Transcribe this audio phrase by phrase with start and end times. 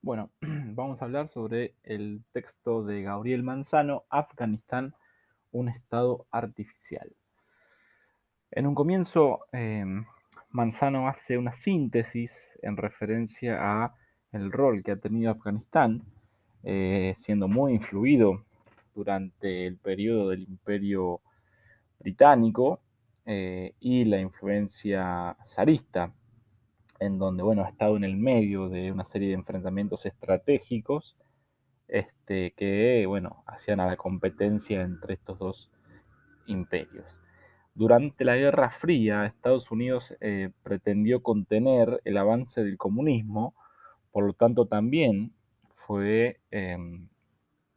[0.00, 4.94] Bueno, vamos a hablar sobre el texto de Gabriel Manzano, Afganistán,
[5.50, 7.12] un estado artificial.
[8.52, 10.04] En un comienzo, em,
[10.50, 13.94] Manzano hace una síntesis en referencia a
[14.30, 16.04] el rol que ha tenido Afganistán,
[16.62, 18.44] eh, siendo muy influido
[18.94, 21.20] durante el periodo del Imperio
[21.98, 22.80] Británico
[23.26, 26.12] eh, y la influencia zarista
[27.00, 31.16] en donde, bueno, ha estado en el medio de una serie de enfrentamientos estratégicos
[31.86, 35.70] este, que, bueno, hacían a la competencia entre estos dos
[36.46, 37.20] imperios.
[37.74, 43.54] Durante la Guerra Fría, Estados Unidos eh, pretendió contener el avance del comunismo,
[44.10, 45.32] por lo tanto también
[45.74, 47.08] fue em,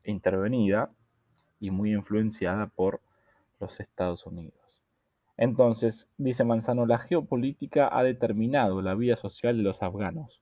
[0.03, 0.91] intervenida
[1.59, 3.01] y muy influenciada por
[3.59, 4.60] los Estados Unidos.
[5.41, 10.39] Entonces, dice Manzano, la geopolítica ha determinado la vida social de los afganos.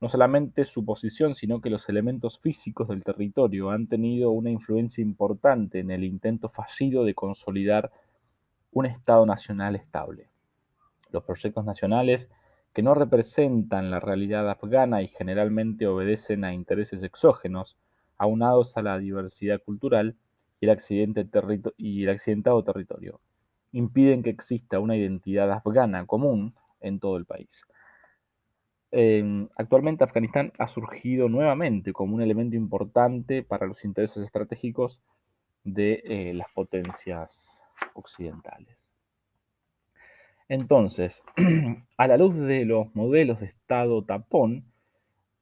[0.00, 5.02] No solamente su posición, sino que los elementos físicos del territorio han tenido una influencia
[5.02, 7.92] importante en el intento fallido de consolidar
[8.72, 10.30] un Estado nacional estable.
[11.10, 12.30] Los proyectos nacionales
[12.72, 17.76] que no representan la realidad afgana y generalmente obedecen a intereses exógenos,
[18.16, 20.16] aunados a la diversidad cultural
[20.62, 20.78] y el,
[21.76, 23.20] y el accidentado territorio
[23.72, 27.64] impiden que exista una identidad afgana común en todo el país.
[28.92, 35.00] Em, actualmente Afganistán ha surgido nuevamente como un elemento importante para los intereses estratégicos
[35.62, 37.60] de eh, las potencias
[37.94, 38.86] occidentales.
[40.48, 41.22] Entonces,
[41.96, 44.64] a la luz de los modelos de Estado tapón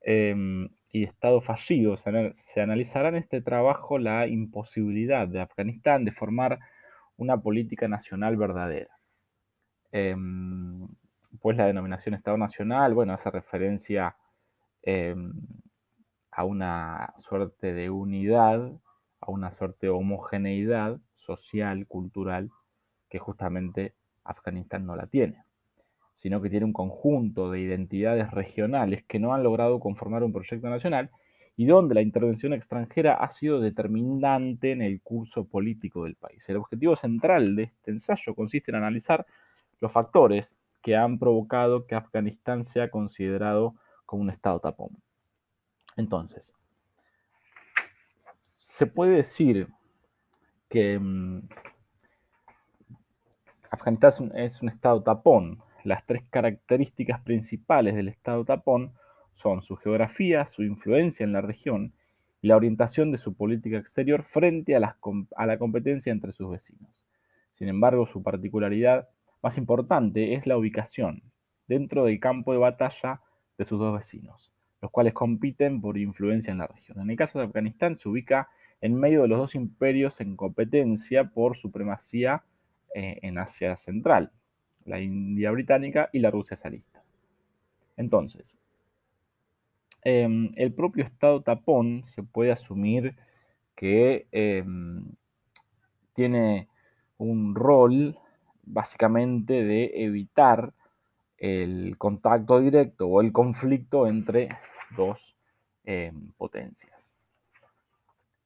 [0.03, 6.12] em, y Estado fallido, se, se analizará en este trabajo la imposibilidad de Afganistán de
[6.12, 6.59] formar
[7.19, 8.98] una política nacional verdadera.
[9.92, 10.88] Em,
[11.41, 14.16] pues la denominación Estado Nacional, bueno, hace referencia
[14.83, 15.33] em,
[16.30, 18.72] a una suerte de unidad,
[19.20, 22.50] a una suerte de homogeneidad social, cultural,
[23.09, 23.94] que justamente
[24.25, 25.44] Afganistán no la tiene,
[26.14, 30.69] sino que tiene un conjunto de identidades regionales que no han logrado conformar un proyecto
[30.69, 31.10] nacional
[31.58, 36.48] y donde la intervención extranjera ha sido determinante en el curso político del país.
[36.48, 39.26] El objetivo central de este ensayo consiste en analizar
[39.80, 43.74] los factores que han provocado que Afganistán sea considerado
[44.06, 45.02] como un estado tapón.
[45.96, 46.54] Entonces,
[48.44, 49.66] se puede decir
[50.69, 51.48] que mm,
[53.69, 55.60] Afganistán es un estado tapón.
[55.82, 58.92] Las tres características principales del estado tapón
[59.38, 61.93] son su geografía, su influencia en la región
[62.43, 67.06] y la orientación de su política exterior frente a, la competencia entre sus vecinos.
[67.54, 69.09] Sin embargo, su particularidad
[69.41, 71.22] más importante es la ubicación
[71.69, 73.21] dentro del campo de batalla
[73.56, 77.00] de sus dos vecinos, los cuales compiten por influencia en la región.
[77.00, 78.49] En el caso de Afganistán se ubica
[78.81, 82.43] en medio de los dos imperios en competencia por supremacía
[82.93, 84.32] eh, en Asia Central,
[84.84, 87.05] la India británica y la Rusia zarista.
[87.97, 88.59] Entonces,
[90.10, 93.14] Em, el propio estado tapón se puede asumir
[93.76, 95.04] que em,
[96.14, 96.66] tiene
[97.19, 98.16] un rol
[98.62, 100.72] básicamente de evitar
[101.36, 104.48] el contacto directo o el conflicto entre
[104.96, 105.36] dos
[105.84, 107.12] em, potencias.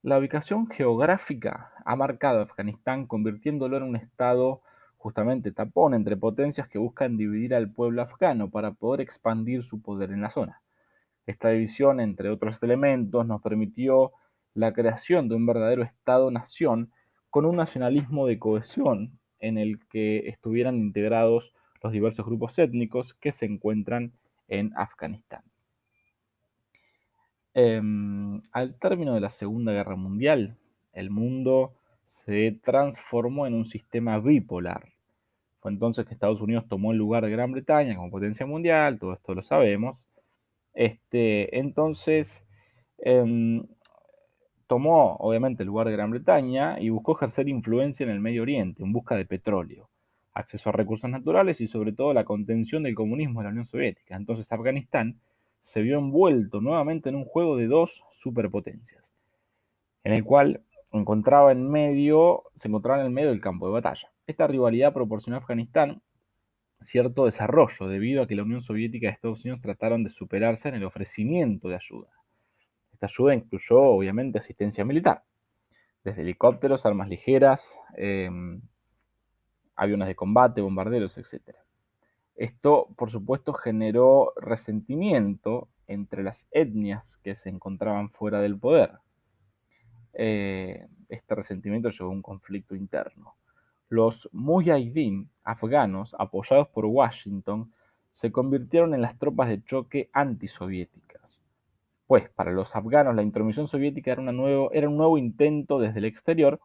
[0.03, 4.63] La ubicación geográfica ha marcado a Afganistán convirtiéndolo en un estado
[4.97, 10.11] justamente tapón entre potencias que buscan dividir al pueblo afgano para poder expandir su poder
[10.11, 10.61] en la zona.
[11.27, 14.13] Esta división, entre otros elementos, nos permitió
[14.55, 16.93] la creación de un verdadero Estado-nación
[17.31, 23.33] con un nacionalismo de cohesión en el que estuvieran integrados los diversos grupos étnicos que
[23.33, 24.13] se encuentran
[24.49, 25.43] en Afganistán.
[27.55, 30.57] Em, al término de la Segunda Guerra Mundial,
[30.93, 34.93] el mundo se transformó en un sistema bipolar.
[35.61, 39.13] Fue entonces que Estados Unidos tomó el lugar de Gran Bretaña como potencia mundial, todo
[39.13, 40.07] esto lo sabemos,
[40.75, 42.47] este, entonces,
[42.99, 43.65] em,
[44.67, 48.83] tomó obviamente el lugar de Gran Bretaña y buscó ejercer influencia en el Medio Oriente
[48.83, 49.91] en busca de petróleo,
[50.33, 54.17] acceso a recursos naturales y sobre todo la contención del comunismo de la Unión Soviética.
[54.17, 55.21] Entonces Afganistán
[55.61, 59.13] se vio envuelto nuevamente en un juego de dos superpotencias,
[60.05, 64.11] en el cual encontraba en medio, se encontraba en el medio del campo de batalla.
[64.27, 66.03] Esta rivalidad proporcionó a Afganistán
[66.83, 70.77] cierto desarrollo debido a que la Unión Soviética y Estados Unidos trataron de superarse en
[70.77, 72.09] el ofrecimiento de ayuda.
[72.93, 75.25] Esta ayuda incluyó obviamente asistencia militar,
[76.05, 78.61] desde helicópteros, armas ligeras, em,
[79.77, 81.57] aviones de combate, bombarderos, etc.
[82.35, 88.99] Esto, por supuesto, generó resentimiento entre las etnias que se encontraban fuera del poder.
[90.15, 93.37] Eh, este resentimiento llevó a un conflicto interno.
[93.89, 97.73] Los mujahideen afganos, apoyados por Washington,
[98.11, 101.41] se convirtieron en las tropas de choque antisoviéticas.
[102.07, 106.61] Pues para los afganos la intromisión soviética era, un nuevo intento desde el exterior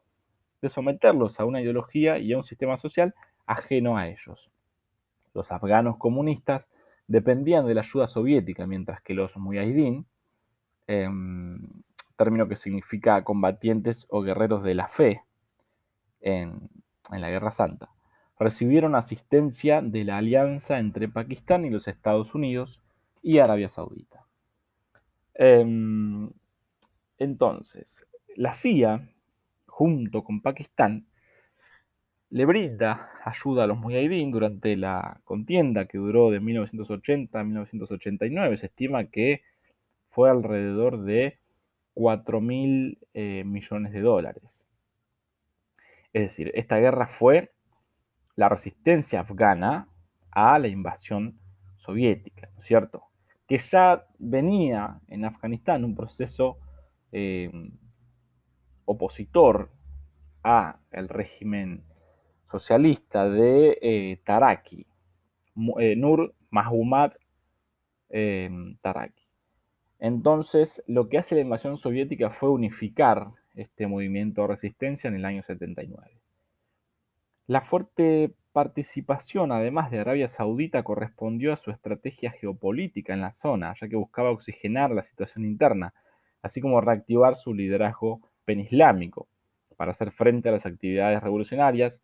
[0.62, 3.16] de someterlos a una ideología y a un sistema social
[3.46, 4.52] ajeno a ellos.
[5.34, 6.70] Los afganos comunistas
[7.08, 10.06] dependían de la ayuda soviética, mientras que los mujahideen,
[10.88, 11.60] em,
[12.18, 15.24] término que significa combatientes o guerreros de la fe
[16.20, 16.70] en
[17.10, 17.90] la Guerra Santa,
[18.40, 22.82] recibieron asistencia de la alianza entre Pakistán y los Estados Unidos
[23.22, 24.26] y Arabia Saudita.
[25.34, 26.30] Em,
[27.18, 29.10] entonces, la CIA,
[29.66, 31.08] junto con Pakistán,
[32.30, 38.58] le brinda ayuda a los mujahideen durante la contienda que duró de 1980 a 1989.
[38.58, 39.44] Se estima que
[40.06, 41.40] fue alrededor de
[41.94, 44.68] 4 mil eh, millones de dólares.
[46.14, 47.52] Es decir, esta guerra fue
[48.38, 49.90] la resistencia afgana
[50.32, 51.38] a la invasión
[51.76, 53.04] soviética, ¿no es cierto?
[53.48, 56.60] Que ya venía en Afganistán un proceso
[57.12, 57.52] eh,
[58.86, 59.72] opositor
[60.44, 61.84] a el régimen
[62.46, 64.86] socialista de eh, Taraki,
[65.80, 67.10] eh, Nur Mahmud
[68.82, 69.28] Taraki.
[70.00, 75.26] Entonces, lo que hace la invasión soviética fue unificar este movimiento de resistencia en el
[75.26, 76.17] año 79.
[77.48, 83.74] La fuerte participación, además de Arabia Saudita, correspondió a su estrategia geopolítica en la zona,
[83.80, 85.94] ya que buscaba oxigenar la situación interna,
[86.42, 89.30] así como reactivar su liderazgo penislámico
[89.78, 92.02] para hacer frente a las actividades revolucionarias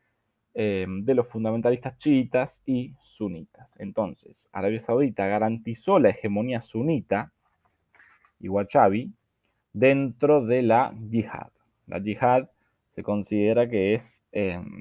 [0.53, 3.75] eh, de los fundamentalistas chiitas y sunitas.
[3.79, 7.33] Entonces, Arabia Saudita garantizó la hegemonía sunita
[8.39, 9.11] y wachabi
[9.73, 11.51] dentro de la yihad.
[11.87, 12.49] La yihad
[12.91, 14.79] se considera que es em,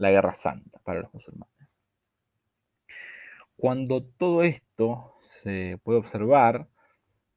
[0.00, 1.68] la guerra santa para los musulmanes.
[3.54, 6.66] Cuando todo esto se puede observar,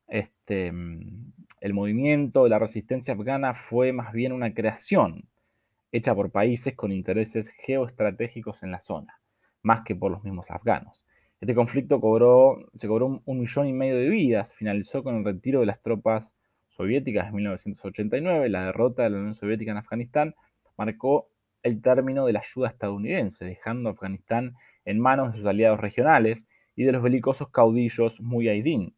[0.08, 5.28] este, el movimiento de la resistencia afgana fue más bien una creación
[5.92, 9.20] hecha por países con intereses geoestratégicos en la zona,
[9.62, 11.06] más que por los mismos afganos.
[11.42, 15.26] Este conflicto cobró, se cobró un, un millón y medio de vidas, finalizó con el
[15.26, 16.34] retiro de las tropas
[16.70, 20.36] soviéticas en 1989, la derrota de la Unión Soviética en Afganistán
[20.78, 21.33] marcó
[21.64, 24.56] el término de la ayuda estadounidense, dejando a Afganistán
[24.86, 28.94] en manos de sus aliados regionales y de los belicosos caudillos mujahideen,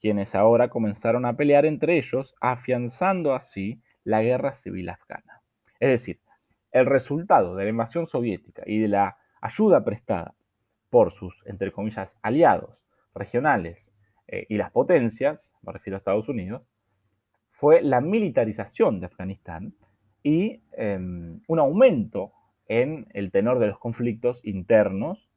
[0.00, 5.42] quienes ahora comenzaron a pelear entre ellos, afianzando así la guerra civil afgana.
[5.80, 6.20] Es decir,
[6.72, 10.34] el resultado de la invasión soviética y de la ayuda prestada
[10.90, 12.78] por sus, entre comillas, aliados
[13.14, 13.92] regionales
[14.26, 16.62] eh, y las potencias, me refiero a Estados Unidos,
[17.50, 19.74] fue la militarización de Afganistán,
[20.28, 22.32] y em, un aumento
[22.66, 25.30] en el tenor de los conflictos internos,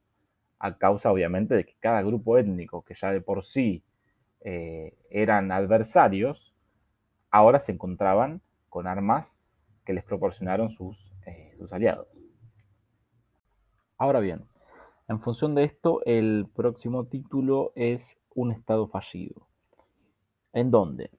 [0.58, 3.82] a causa obviamente de que cada grupo étnico, que ya de por sí
[4.42, 6.54] eh, eran adversarios,
[7.30, 9.38] ahora se encontraban con armas
[9.86, 12.08] que les proporcionaron sus, eh, sus aliados.
[13.96, 14.44] Ahora bien,
[15.08, 19.48] en función de esto, el próximo título es Un Estado fallido.
[20.52, 21.10] ¿En dónde?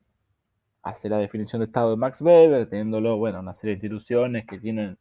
[0.84, 4.60] Hace la definición de Estado de Max Weber, teniéndolo, bueno, una serie de instituciones que
[4.60, 4.98] tienen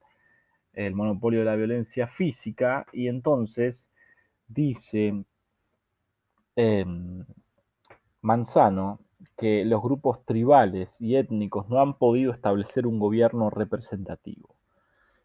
[0.72, 3.90] el monopolio de la violencia física, y entonces
[4.48, 5.24] dice
[6.56, 7.24] em,
[8.20, 9.00] Manzano
[9.36, 14.54] que los grupos tribales y étnicos no han podido establecer un gobierno representativo,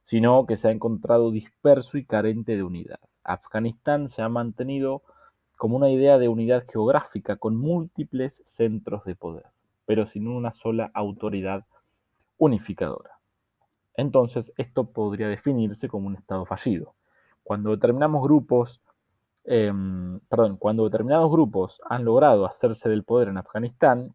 [0.03, 2.99] sino que se ha encontrado disperso y carente de unidad.
[3.23, 5.03] Afganistán se ha mantenido
[5.57, 9.56] como una idea de unidad geográfica con múltiples centros de poder
[9.87, 11.65] pero sin una sola autoridad
[12.37, 13.11] unificadora.
[13.95, 16.93] Entonces, esto podría definirse como un Estado fallido.
[17.41, 18.81] Cuando determinamos grupos,
[19.45, 24.13] em, perdón, cuando determinados grupos han logrado hacerse del poder en Afganistán,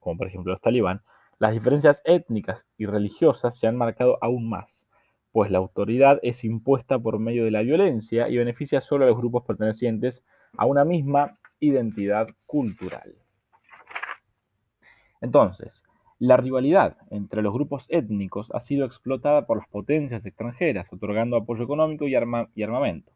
[0.00, 1.02] como por ejemplo los talibán,
[1.38, 4.88] las diferencias étnicas y religiosas se han marcado aún más,
[5.32, 9.16] pues la autoridad es impuesta por medio de la violencia y beneficia solo a los
[9.16, 10.24] grupos pertenecientes
[10.56, 13.14] a una misma identidad cultural.
[15.20, 15.84] Entonces,
[16.18, 21.64] la rivalidad entre los grupos étnicos ha sido explotada por las potencias extranjeras, otorgando apoyo
[21.64, 23.12] económico y, armamento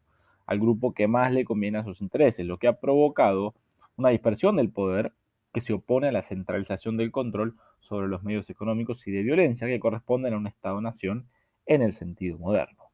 [0.47, 3.55] al grupo que más le conviene a sus intereses, lo que ha provocado
[3.95, 5.13] una dispersión del poder
[5.53, 9.67] que se opone a la centralización del control sobre los medios económicos y de violencia
[9.67, 11.27] que corresponden a un Estado-nación
[11.65, 12.85] en el sentido moderno.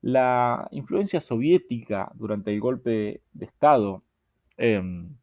[0.00, 4.02] La influencia soviética durante el golpe de Estado
[4.56, 5.16] em,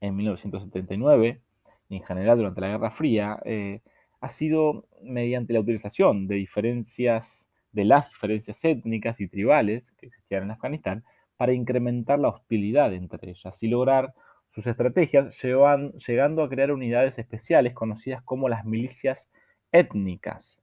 [0.00, 1.45] en 1979 y
[1.88, 3.80] en general durante la Guerra Fría eh,
[4.20, 10.44] ha sido mediante la utilización de diferencias, de las diferencias étnicas y tribales que existían
[10.44, 11.04] en Afganistán
[11.36, 14.14] para incrementar la hostilidad entre ellas y lograr
[14.48, 19.30] sus estrategias, llegando a crear unidades especiales conocidas como las milicias
[19.70, 20.62] étnicas.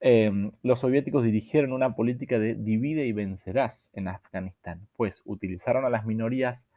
[0.00, 5.90] Em, los soviéticos dirigieron una política de divide y vencerás en Afganistán, pues utilizaron a
[5.90, 6.68] las minorías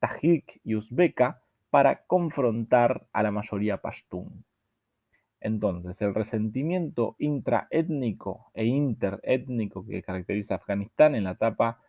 [0.00, 1.43] tajik y uzbeka
[1.74, 4.44] para confrontar a la mayoría pashtun.
[5.40, 11.80] Entonces, el resentimiento intraétnico e interétnico que caracteriza a Afganistán en la etapa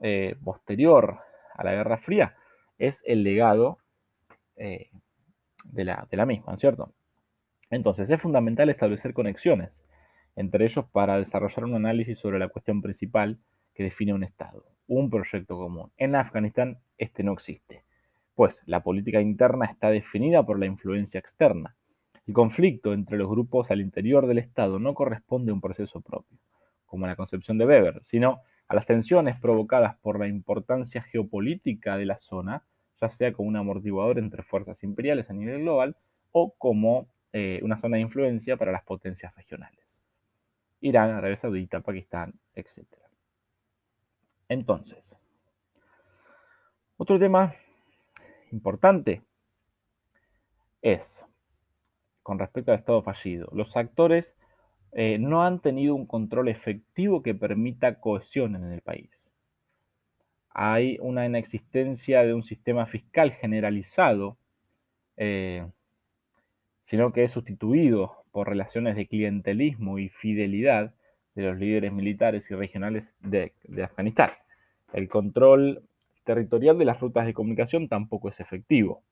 [0.00, 1.18] eh, posterior
[1.54, 2.36] a la Guerra Fría
[2.78, 3.76] es el legado
[4.56, 4.88] eh,
[5.62, 6.94] de, la, de la misma, ¿cierto?
[7.68, 9.84] Entonces, es fundamental establecer conexiones
[10.36, 13.38] entre ellos para desarrollar un análisis sobre la cuestión principal
[13.74, 15.92] que define un Estado, un proyecto común.
[15.98, 17.84] En Afganistán este no existe,
[18.38, 21.74] pues la política interna está definida por la influencia externa.
[22.24, 26.38] El conflicto entre los grupos al interior del Estado no corresponde a un proceso propio,
[26.86, 32.06] como la concepción de Weber, sino a las tensiones provocadas por la importancia geopolítica de
[32.06, 32.62] la zona,
[33.00, 35.96] ya sea como un amortiguador entre fuerzas imperiales a nivel global
[36.30, 40.00] o como eh, una zona de influencia para las potencias regionales.
[40.80, 42.86] Irán, Arabia Saudita, Pakistán, etc.
[44.48, 45.16] Entonces,
[46.98, 47.52] otro tema
[48.52, 49.22] importante
[50.82, 51.24] es,
[52.22, 54.36] con respecto al Estado fallido, los actores
[54.92, 59.32] eh, no han tenido un control efectivo que permita cohesión en el país.
[60.50, 64.38] Hay una inexistencia de un sistema fiscal generalizado,
[65.16, 65.66] eh,
[66.86, 70.94] sino que es sustituido por relaciones de clientelismo y fidelidad
[71.34, 73.52] de los líderes militares y regionales de,
[73.82, 74.30] Afganistán.
[74.92, 75.87] El control
[76.28, 79.02] territorial de las rutas de comunicación tampoco es efectivo.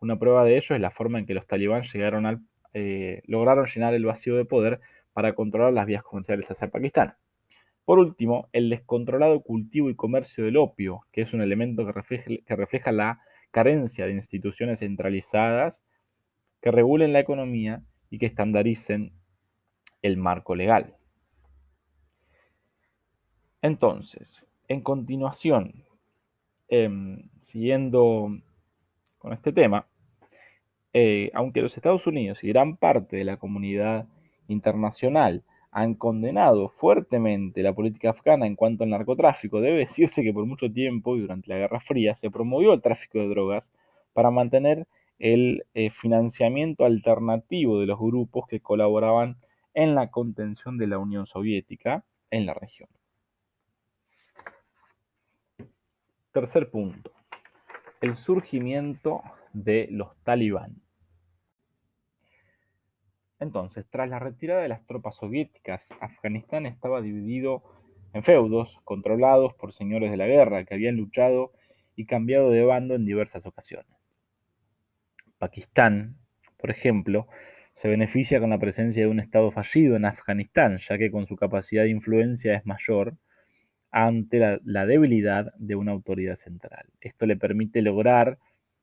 [0.00, 1.82] Una prueba de ello es la forma en que los talibán
[2.72, 4.80] eh, lograron llenar el vacío de poder
[5.12, 7.14] para controlar las vías comerciales hacia Pakistán.
[7.84, 12.90] Por último, el descontrolado cultivo y comercio del opio, que es un elemento que refleja
[12.90, 15.84] la carencia de instituciones centralizadas
[16.62, 19.12] que regulen la economía y que estandaricen
[20.00, 20.96] el marco legal.
[23.60, 25.84] Entonces, en continuación,
[26.72, 28.30] em, siguiendo
[29.18, 29.86] con este tema,
[30.94, 34.06] eh, aunque los Estados Unidos y gran parte de la comunidad
[34.48, 40.46] internacional han condenado fuertemente la política afgana en cuanto al narcotráfico, debe decirse que por
[40.46, 43.70] mucho tiempo y durante la Guerra Fría se promovió el tráfico de drogas
[44.14, 44.86] para mantener
[45.18, 49.36] el eh, financiamiento alternativo de los grupos que colaboraban
[49.74, 52.88] en la contención de la Unión Soviética en la región.
[56.32, 57.12] Tercer punto,
[58.00, 59.22] el surgimiento
[59.52, 60.80] de los talibán.
[63.38, 67.62] Entonces, tras la retirada de las tropas soviéticas, Afganistán estaba dividido
[68.14, 71.52] en feudos controlados por señores de la guerra que habían luchado
[71.96, 73.98] y cambiado de bando en diversas ocasiones.
[75.36, 76.16] Pakistán,
[76.56, 77.26] por ejemplo,
[77.74, 81.36] se beneficia con la presencia de un Estado fallido en Afganistán, ya que con su
[81.36, 83.18] capacidad de influencia es mayor
[83.92, 86.86] ante la, debilidad de una autoridad central.
[87.00, 88.38] Esto le permite lograr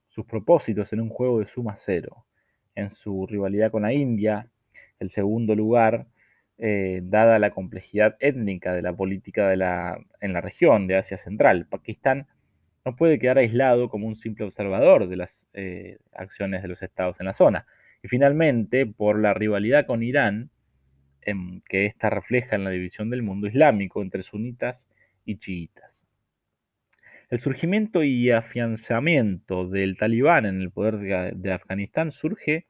[0.08, 2.25] sus propósitos en un juego de suma cero.
[2.75, 4.50] En su rivalidad con la India,
[5.00, 6.08] el segundo lugar,
[6.58, 12.28] eh, dada la complejidad étnica de la política en la región de Asia Central, Pakistán
[12.86, 17.20] no puede quedar aislado como un simple observador de las eh, acciones de los estados
[17.20, 17.66] en la zona.
[18.04, 20.50] Y finalmente, por la rivalidad con Irán,
[21.22, 24.88] em, que ésta refleja en la división del mundo islámico entre sunitas
[25.29, 26.07] y chiitas.
[27.29, 32.65] El surgimiento y afianzamiento del talibán en el poder de, Afganistán surge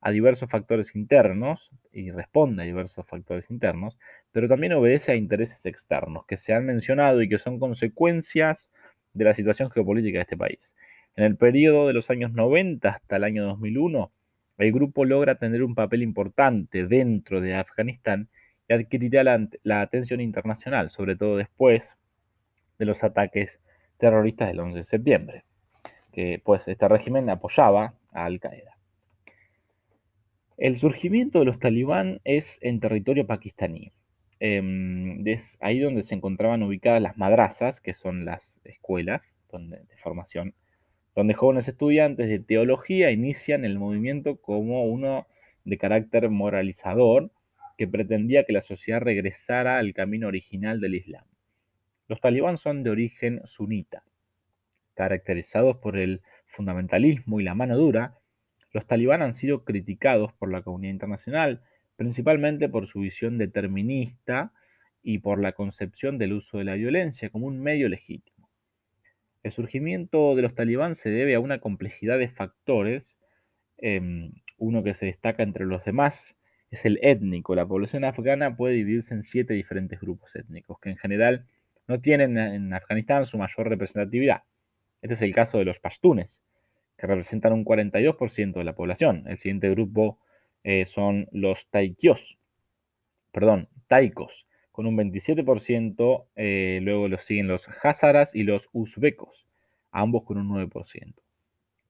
[0.00, 3.96] a diversos factores internos y responde a diversos factores internos,
[4.32, 8.68] pero también obedece a intereses externos que se han mencionado y que son consecuencias
[9.12, 10.74] de la situación geopolítica de este país.
[11.14, 14.12] En el periodo de los años 90 hasta el año 2001,
[14.58, 18.28] el grupo logra tener un papel importante dentro de Afganistán
[18.68, 19.10] y
[19.62, 21.98] la, atención internacional, sobre todo después
[22.78, 23.60] de los ataques
[23.98, 25.44] terroristas del 11 de septiembre,
[26.12, 28.76] que pues este régimen apoyaba a Al Qaeda.
[30.56, 33.92] El surgimiento de los talibán es en territorio pakistaní.
[34.40, 39.96] Em, es ahí donde se encontraban ubicadas las madrazas, que son las escuelas donde, de
[39.96, 40.54] formación,
[41.14, 45.26] donde jóvenes estudiantes de teología inician el movimiento como uno
[45.64, 47.30] de carácter moralizador
[47.76, 51.24] que pretendía que la sociedad regresara al camino original del Islam.
[52.08, 54.04] Los talibán son de origen sunita,
[54.94, 58.18] caracterizados por el fundamentalismo y la mano dura,
[58.74, 61.62] los talibán han sido criticados por la comunidad internacional,
[61.96, 64.52] principalmente por su visión determinista
[65.00, 68.50] y por la concepción del uso de la violencia como un medio legítimo.
[69.44, 73.16] El surgimiento de los talibán se debe a una complejidad de factores,
[73.76, 76.36] em, uno que se destaca entre los demás
[76.70, 77.54] es el étnico.
[77.54, 81.46] La población afgana puede dividirse en siete diferentes grupos étnicos, que en general
[81.86, 84.42] no tienen en Afganistán su mayor representatividad.
[85.02, 86.40] Este es el caso de los pashtunes,
[86.96, 89.24] que representan un 42% de la población.
[89.26, 90.18] El siguiente grupo
[90.62, 92.38] eh, son los taikios,
[93.32, 99.46] perdón, taikos, con un 27%, eh, luego los siguen los hazaras y los uzbekos,
[99.92, 101.14] ambos con un 9%.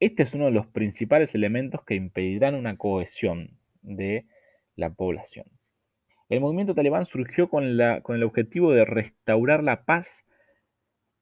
[0.00, 4.26] Este es uno de los principales elementos que impedirán una cohesión de
[4.76, 5.47] la población.
[6.28, 10.25] El movimiento talibán surgió con, el objetivo de restaurar la paz,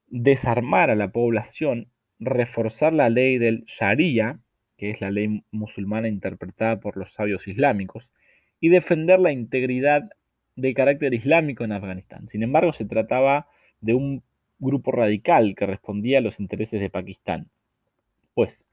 [0.06, 4.38] desarmar a la población, reforzar la ley del Sharia,
[4.76, 8.10] que es la ley musulmana interpretada por los sabios islámicos,
[8.60, 10.10] y defender la integridad
[10.54, 12.28] del carácter islámico en Afganistán.
[12.28, 13.48] Sin embargo, se trataba
[13.80, 14.22] de un
[14.58, 17.50] grupo radical que respondía a los intereses de Pakistán,
[18.34, 18.64] pues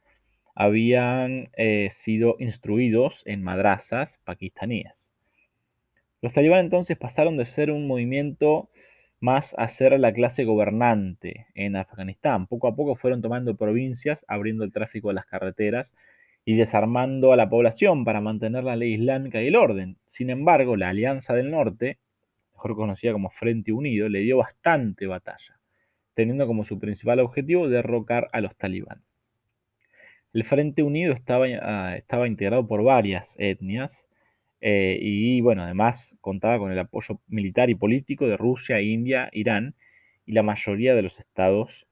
[0.60, 5.14] habían eh, sido instruidos en madrazas pakistaníes.
[6.22, 8.70] Los talibán entonces pasaron de ser un movimiento
[9.22, 12.46] más a ser la clase gobernante en Afganistán.
[12.46, 15.96] Poco a poco fueron tomando provincias, abriendo el tráfico de las carreteras
[16.44, 19.96] y desarmando a la población para mantener la ley islámica y el orden.
[20.08, 22.00] Sin embargo, la Alianza del Norte,
[22.52, 25.58] mejor conocida como Frente Unido, le dio bastante batalla,
[26.16, 29.04] teniendo como su principal objetivo derrocar a los talibán.
[30.34, 34.08] El Frente Unido estaba, ah, estaba integrado por varias etnias
[34.62, 39.76] eh, y, bueno, además contaba con el apoyo militar y político de Rusia, India, Irán
[40.26, 41.88] y la mayoría de los estados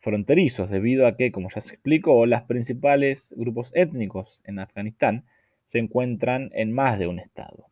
[0.00, 5.24] fronterizos, debido a que, como ya se explicó, los principales grupos étnicos en Afganistán
[5.66, 7.66] se encuentran en más de un estado.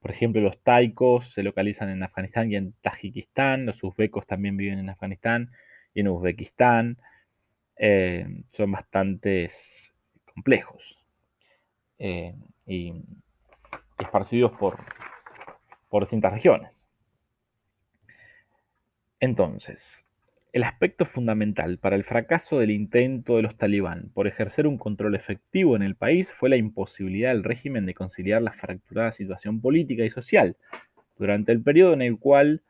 [0.00, 4.78] Por ejemplo, los taikos se localizan en Afganistán y en Tajikistán, los uzbecos también viven
[4.78, 5.50] en Afganistán
[5.94, 6.98] y en Uzbekistán,
[7.76, 9.50] eh, son bastante
[10.32, 10.98] complejos
[11.98, 12.34] eh,
[12.66, 12.92] y
[13.98, 14.78] esparcidos por,
[15.88, 16.84] por distintas regiones.
[19.20, 20.04] Entonces,
[20.52, 25.16] el aspecto fundamental para el fracaso del intento de los talibán por ejercer un control
[25.16, 30.04] efectivo en el país fue la imposibilidad del régimen de conciliar la fracturada situación política
[30.04, 30.56] y social
[31.18, 32.62] durante el periodo en el cual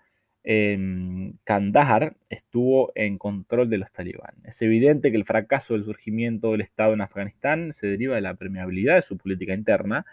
[0.44, 4.34] Kandahar estuvo en control de los talibán.
[4.44, 8.34] Es evidente que el fracaso del surgimiento del Estado en Afganistán se deriva de la
[8.34, 10.04] permeabilidad de su política interna,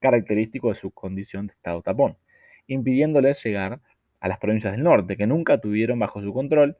[0.00, 2.16] característico de su condición de Estado tapón,
[2.66, 3.80] impidiéndoles llegar
[4.20, 6.78] a las provincias del norte, que nunca tuvieron bajo su control,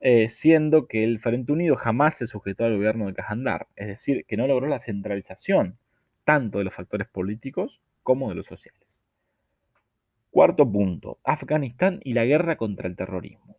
[0.00, 4.24] eh, siendo que el Frente Unido jamás se sujetó al gobierno de Kandahar, es decir,
[4.26, 5.78] que no logró la centralización
[6.24, 9.03] tanto de los factores políticos como de los sociales.
[10.34, 13.56] Cuarto punto, Afganistán y la guerra contra el terrorismo.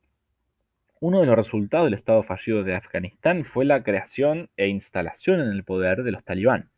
[1.00, 5.48] Uno de los resultados del Estado fallido de Afganistán fue la creación e instalación en
[5.52, 6.72] el poder de los talibán.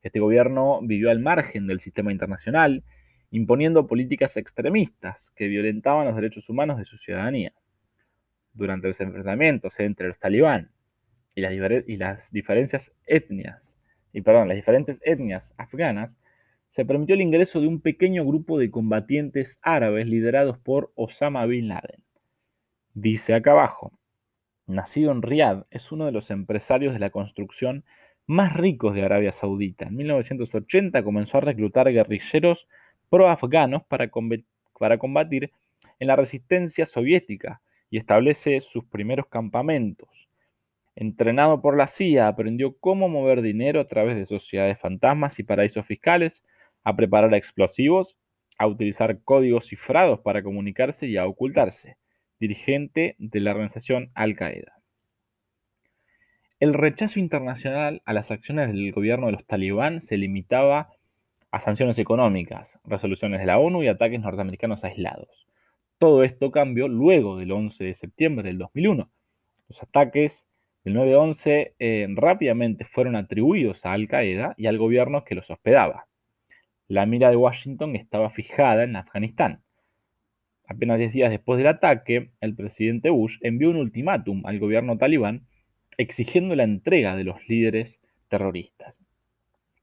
[0.00, 2.84] Este gobierno vivió al margen del sistema internacional,
[3.30, 7.52] imponiendo políticas extremistas que violentaban los derechos humanos de su ciudadanía.
[8.54, 10.70] Durante los enfrentamientos entre los talibán
[11.34, 11.42] y
[11.98, 13.78] las, diferencias etnias,
[14.10, 16.18] y perdón, las diferentes etnias afganas,
[16.74, 21.68] se permitió el ingreso de un pequeño grupo de combatientes árabes liderados por Osama Bin
[21.68, 22.02] Laden.
[22.94, 23.92] Dice acá abajo,
[24.66, 27.84] nacido en Riad, es uno de los empresarios de la construcción
[28.26, 29.84] más ricos de Arabia Saudita.
[29.84, 32.66] En 1980 comenzó a reclutar guerrilleros
[33.08, 34.10] pro-afganos para,
[34.76, 35.52] para combatir
[36.00, 40.28] en la resistencia soviética y establece sus primeros campamentos.
[40.96, 45.86] Entrenado por la CIA, aprendió cómo mover dinero a través de sociedades fantasmas y paraísos
[45.86, 46.42] fiscales,
[46.84, 48.16] a preparar explosivos,
[48.58, 51.96] a utilizar códigos cifrados para comunicarse y a ocultarse,
[52.38, 54.80] dirigente de la organización Al-Qaeda.
[56.60, 60.90] El rechazo internacional a las acciones del gobierno de los talibán se limitaba
[61.50, 65.46] a sanciones económicas, resoluciones de la ONU y ataques norteamericanos aislados.
[65.98, 69.10] Todo esto cambió luego del 11 de septiembre del 2001.
[69.68, 70.46] Los ataques
[70.84, 76.06] del 9-11 eh, rápidamente fueron atribuidos a Al Qaeda y al gobierno que los hospedaba
[76.88, 79.62] la mira de Washington estaba fijada en Afganistán.
[80.66, 85.46] Apenas 10 días después del ataque, el presidente Bush envió un ultimátum al gobierno talibán
[85.96, 89.02] exigiendo la entrega de los líderes terroristas.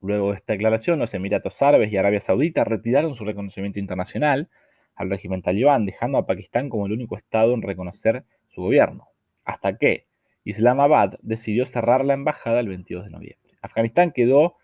[0.01, 4.49] Luego de esta declaración, los Emiratos Árabes y Arabia Saudita retiraron su reconocimiento internacional
[4.95, 9.07] al régimen talibán, dejando a Pakistán como el único Estado en reconocer su gobierno.
[9.45, 10.07] Hasta que,
[10.43, 13.51] Islamabad decidió cerrar la embajada el 22 de noviembre.
[13.61, 14.55] Afganistán quedó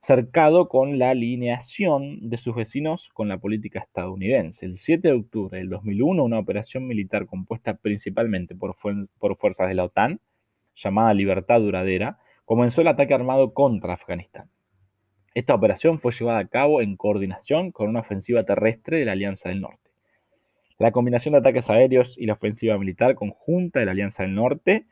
[0.00, 4.64] cercado con la alineación de sus vecinos con la política estadounidense.
[4.64, 8.74] El 7 de octubre del 2001, una operación militar compuesta principalmente por,
[9.18, 10.20] por fuerzas de la OTAN,
[10.74, 14.48] llamada Libertad Duradera, comenzó el ataque armado contra Afganistán.
[15.34, 19.50] Esta operación fue llevada a cabo en coordinación con una ofensiva terrestre de la Alianza
[19.50, 19.90] del Norte.
[20.78, 24.86] La combinación de ataques aéreos y la ofensiva militar conjunta de la Alianza del Norte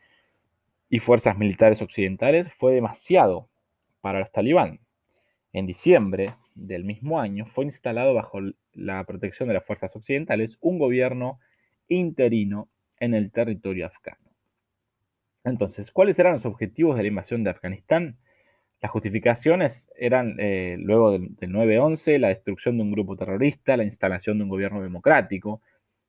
[0.91, 3.49] y fuerzas militares occidentales fue demasiado
[4.03, 4.81] para los talibán.
[5.53, 8.39] En diciembre del mismo año fue instalado bajo
[8.75, 11.41] la protección de las fuerzas occidentales un gobierno
[11.89, 12.69] interino
[13.01, 14.31] en el territorio afgano.
[15.45, 18.19] Entonces, ¿cuáles eran los objetivos de la invasión de Afganistán?
[18.81, 23.85] Las justificaciones eran, eh, luego del, del 9-11, la destrucción de un grupo terrorista, la
[23.85, 25.63] instalación de un gobierno democrático,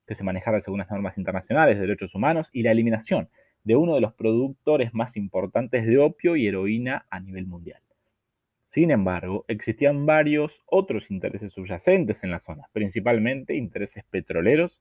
[0.06, 3.30] que se manejara según las normas internacionales de derechos humanos, y la eliminación
[3.64, 7.80] de uno de los productores más importantes de opio y heroína a nivel mundial.
[8.70, 14.80] Sin embargo, existían varios otros intereses subyacentes en la zona, principalmente intereses petroleros,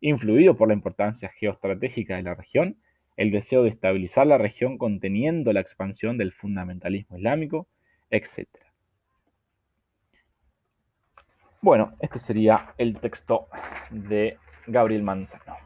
[0.00, 2.78] influidos por la importancia geoestratégica de la región,
[3.16, 7.66] el deseo de estabilizar la región conteniendo la expansión del fundamentalismo islámico,
[8.08, 8.46] etc.
[11.60, 13.48] Bueno, este sería el texto
[13.90, 15.56] de Gabriel Manzano.